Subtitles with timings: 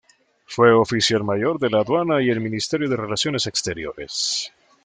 [0.47, 4.51] Fue oficial mayor de la Aduana y del Ministerio de Relaciones Exteriores.